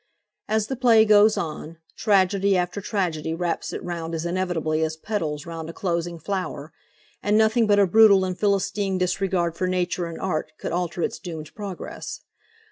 [0.47, 5.45] As the play goes on, tragedy after tragedy wraps it round as inevitably as petals
[5.45, 6.73] round a closing flower,
[7.21, 11.19] and nothing but a brutal and philistine disregard for nature and art could alter its
[11.19, 12.21] doomed progress.